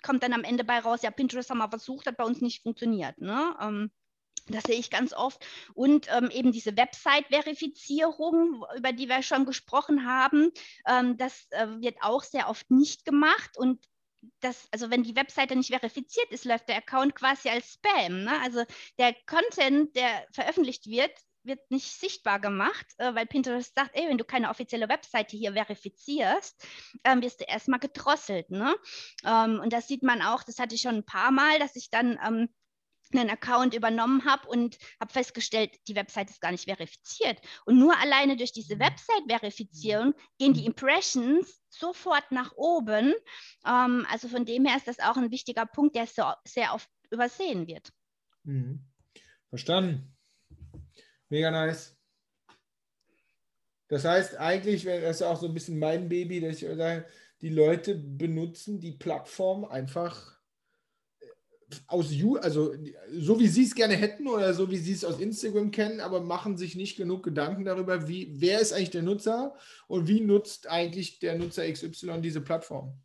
[0.07, 2.63] kommt dann am Ende bei raus, ja, Pinterest haben wir versucht, hat bei uns nicht
[2.63, 3.19] funktioniert.
[3.19, 3.57] Ne?
[3.61, 3.91] Ähm,
[4.47, 5.45] das sehe ich ganz oft.
[5.75, 10.53] Und ähm, eben diese Website-Verifizierung, über die wir schon gesprochen haben,
[10.87, 13.59] ähm, das äh, wird auch sehr oft nicht gemacht.
[13.59, 13.85] Und
[14.41, 18.23] das, also wenn die Webseite nicht verifiziert ist, läuft der Account quasi als Spam.
[18.23, 18.41] Ne?
[18.43, 18.65] Also
[18.99, 21.13] der Content, der veröffentlicht wird,
[21.47, 25.53] wird nicht sichtbar gemacht, äh, weil Pinterest sagt, ey, wenn du keine offizielle Webseite hier
[25.53, 26.67] verifizierst,
[27.05, 28.51] ähm, wirst du erstmal gedrosselt.
[28.51, 28.75] Ne?
[29.25, 31.91] Ähm, und das sieht man auch, das hatte ich schon ein paar Mal, dass ich
[31.91, 32.49] dann ähm,
[33.15, 37.41] einen Account übernommen habe und habe festgestellt, die Website ist gar nicht verifiziert.
[37.65, 38.81] Und nur alleine durch diese mhm.
[38.81, 40.69] Website-Verifizierung gehen die mhm.
[40.69, 43.15] Impressions sofort nach oben.
[43.65, 46.89] Ähm, also von dem her ist das auch ein wichtiger Punkt, der so, sehr oft
[47.11, 47.93] übersehen wird.
[48.45, 48.85] Mhm.
[49.51, 50.16] Verstanden.
[51.29, 51.97] Mega nice.
[53.89, 57.05] Das heißt, eigentlich wäre das auch so ein bisschen mein Baby, dass ich sage,
[57.41, 60.39] die Leute benutzen die Plattform einfach
[61.21, 61.27] äh,
[61.87, 62.75] aus You, also
[63.13, 66.21] so wie sie es gerne hätten oder so wie sie es aus Instagram kennen, aber
[66.21, 69.55] machen sich nicht genug Gedanken darüber, wie, wer ist eigentlich der Nutzer
[69.87, 72.99] und wie nutzt eigentlich der Nutzer XY diese Plattform.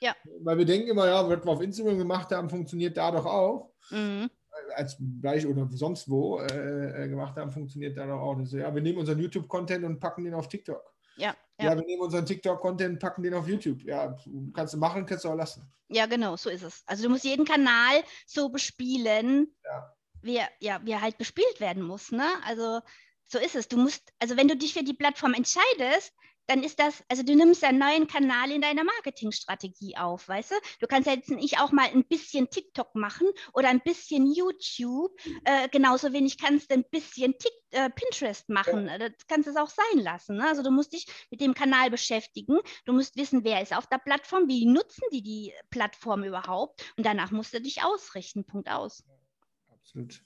[0.00, 0.14] Ja.
[0.40, 3.72] Weil wir denken immer, ja, was wir auf Instagram gemacht haben, funktioniert da doch auch.
[3.90, 4.28] Mhm
[4.74, 8.36] als gleich oder sonst wo äh, äh, gemacht haben, funktioniert da doch auch.
[8.36, 10.82] Das, ja, wir nehmen unseren YouTube-Content und packen den auf TikTok.
[11.16, 11.70] Ja, ja.
[11.70, 13.82] ja wir nehmen unseren TikTok-Content und packen den auf YouTube.
[13.82, 14.16] Ja,
[14.54, 15.70] kannst du machen, kannst du auch lassen.
[15.88, 16.82] Ja, genau, so ist es.
[16.86, 19.96] Also du musst jeden Kanal so bespielen, ja.
[20.22, 22.10] wie, ja, wie er halt bespielt werden muss.
[22.10, 22.26] Ne?
[22.44, 22.80] Also
[23.26, 23.68] so ist es.
[23.68, 26.12] Du musst, also wenn du dich für die Plattform entscheidest,
[26.46, 30.54] dann ist das, also du nimmst einen neuen Kanal in deiner Marketingstrategie auf, weißt du?
[30.80, 35.12] Du kannst jetzt nicht auch mal ein bisschen TikTok machen oder ein bisschen YouTube.
[35.44, 38.88] Äh, genauso wenig kannst du ein bisschen Tik äh, Pinterest machen.
[38.98, 40.36] Das kannst du es auch sein lassen.
[40.36, 40.46] Ne?
[40.46, 42.58] Also du musst dich mit dem Kanal beschäftigen.
[42.84, 46.82] Du musst wissen, wer ist auf der Plattform, wie nutzen die die Plattform überhaupt.
[46.96, 48.44] Und danach musst du dich ausrichten.
[48.44, 49.04] Punkt aus.
[49.72, 50.22] Absolut.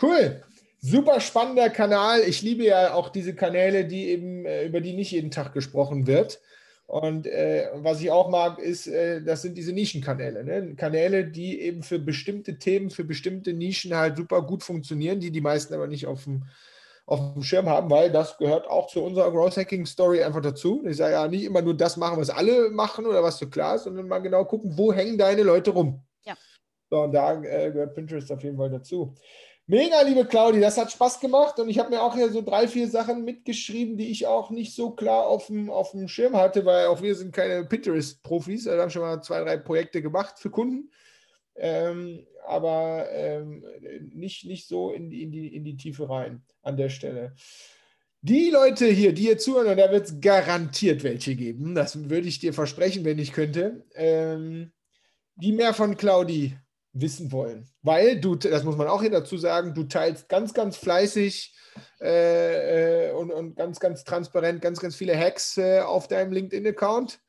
[0.00, 0.42] Cool.
[0.84, 2.22] Super spannender Kanal.
[2.26, 6.08] Ich liebe ja auch diese Kanäle, die eben, äh, über die nicht jeden Tag gesprochen
[6.08, 6.40] wird.
[6.86, 10.42] Und äh, was ich auch mag, ist, äh, das sind diese Nischenkanäle.
[10.42, 10.74] Ne?
[10.74, 15.40] Kanäle, die eben für bestimmte Themen, für bestimmte Nischen halt super gut funktionieren, die die
[15.40, 16.46] meisten aber nicht auf dem,
[17.06, 20.82] auf dem Schirm haben, weil das gehört auch zu unserer Growth Hacking Story einfach dazu.
[20.84, 23.76] Ich sage ja nicht immer nur das machen, was alle machen oder was so klar
[23.76, 26.02] ist, sondern mal genau gucken, wo hängen deine Leute rum.
[26.24, 26.34] Ja.
[26.90, 29.14] So, und da äh, gehört Pinterest auf jeden Fall dazu.
[29.72, 32.68] Mega, liebe Claudi, das hat Spaß gemacht und ich habe mir auch hier so drei,
[32.68, 36.66] vier Sachen mitgeschrieben, die ich auch nicht so klar auf dem, auf dem Schirm hatte,
[36.66, 38.66] weil auch wir sind keine Pinterest-Profis.
[38.66, 40.90] Wir haben schon mal zwei, drei Projekte gemacht für Kunden,
[41.56, 43.64] ähm, aber ähm,
[44.12, 47.34] nicht, nicht so in die, in, die, in die Tiefe rein an der Stelle.
[48.20, 52.28] Die Leute hier, die hier zuhören, und da wird es garantiert welche geben, das würde
[52.28, 54.70] ich dir versprechen, wenn ich könnte, ähm,
[55.36, 56.58] die mehr von Claudi
[56.92, 57.68] wissen wollen.
[57.82, 61.54] Weil du, das muss man auch hier dazu sagen, du teilst ganz, ganz fleißig
[62.00, 67.20] äh, äh, und, und ganz, ganz transparent ganz, ganz viele Hacks äh, auf deinem LinkedIn-Account.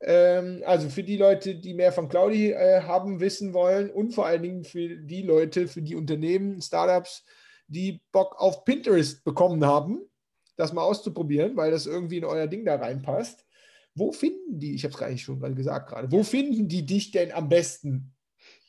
[0.00, 4.26] Ähm, also für die Leute, die mehr von Claudi äh, haben, wissen wollen und vor
[4.26, 7.24] allen Dingen für die Leute, für die Unternehmen, Startups,
[7.68, 10.00] die Bock auf Pinterest bekommen haben,
[10.56, 13.44] das mal auszuprobieren, weil das irgendwie in euer Ding da reinpasst.
[13.94, 16.84] Wo finden die, ich habe es gar nicht schon mal gesagt gerade, wo finden die
[16.84, 18.13] dich denn am besten?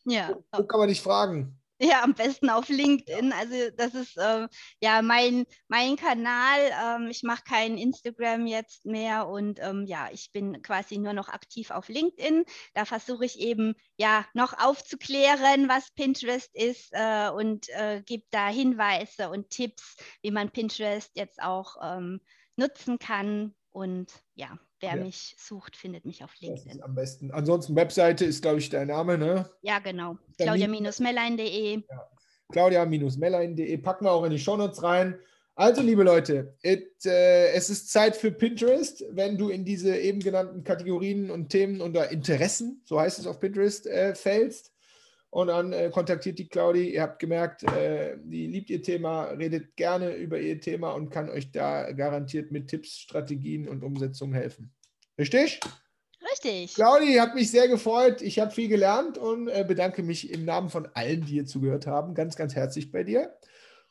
[0.05, 0.35] Ja.
[0.51, 1.59] Wo, kann man dich fragen?
[1.81, 3.33] Ja, am besten auf LinkedIn.
[3.33, 4.47] Also das ist äh,
[4.79, 6.59] ja mein, mein Kanal.
[6.81, 11.27] Ähm, ich mache kein Instagram jetzt mehr und ähm, ja, ich bin quasi nur noch
[11.27, 12.45] aktiv auf LinkedIn.
[12.73, 18.47] Da versuche ich eben ja noch aufzuklären, was Pinterest ist äh, und äh, gebe da
[18.47, 22.21] Hinweise und Tipps, wie man Pinterest jetzt auch ähm,
[22.55, 23.53] nutzen kann.
[23.71, 25.03] Und ja, wer ja.
[25.03, 26.81] mich sucht, findet mich auf LinkedIn.
[26.83, 27.31] am besten.
[27.31, 29.49] Ansonsten Webseite ist, glaube ich, dein Name, ne?
[29.61, 30.17] Ja, genau.
[30.38, 31.81] Claudia-mellein.de.
[31.89, 32.09] Ja.
[32.51, 33.77] Claudia-mellein.de.
[33.77, 35.19] Packen wir auch in die Shownotes rein.
[35.55, 39.03] Also, liebe Leute, it, äh, es ist Zeit für Pinterest.
[39.11, 43.39] Wenn du in diese eben genannten Kategorien und Themen oder Interessen, so heißt es auf
[43.39, 44.75] Pinterest, äh, fällst,
[45.36, 46.93] und dann äh, kontaktiert die Claudi.
[46.93, 51.29] Ihr habt gemerkt, äh, die liebt ihr Thema, redet gerne über ihr Thema und kann
[51.29, 54.73] euch da garantiert mit Tipps, Strategien und Umsetzungen helfen.
[55.18, 55.59] Richtig?
[56.32, 56.74] Richtig.
[56.76, 58.22] Claudi, hat mich sehr gefreut.
[58.22, 61.88] Ich habe viel gelernt und äh, bedanke mich im Namen von allen, die hier zugehört
[61.88, 63.38] haben, ganz, ganz herzlich bei dir.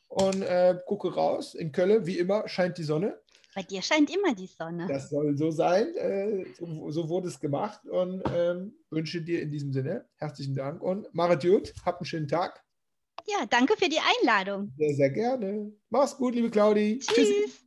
[0.09, 1.55] Und äh, gucke raus.
[1.55, 3.19] In Köln, wie immer, scheint die Sonne.
[3.55, 4.87] Bei dir scheint immer die Sonne.
[4.89, 5.95] Das soll so sein.
[5.95, 10.83] Äh, so, so, wurde es gemacht und ähm, wünsche dir in diesem Sinne herzlichen Dank
[10.83, 11.73] und Marit gut.
[11.87, 12.65] Hab einen schönen Tag.
[13.27, 14.73] Ja, danke für die Einladung.
[14.77, 15.73] Sehr, sehr gerne.
[15.89, 16.99] Mach's gut, liebe Claudi.
[16.99, 17.15] Tschüss.
[17.15, 17.65] Tschüssi.